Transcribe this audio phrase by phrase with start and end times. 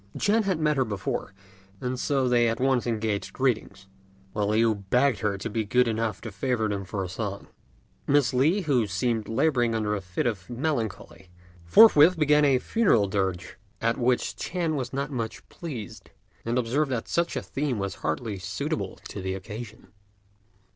[0.17, 1.31] Ch'ên had met her before,
[1.79, 3.85] and so they at once exchanged greetings,
[4.33, 7.47] while Liu begged her to be good enough to favour them with a song.
[8.07, 11.29] Miss Li, who seemed labouring under a fit of melancholy,
[11.65, 16.09] forthwith began a funeral dirge; at which Ch'ên was not much pleased,
[16.45, 19.89] and observed that such a theme was hardly suitable to the occasion.